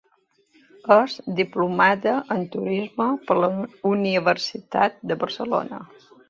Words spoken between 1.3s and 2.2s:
diplomada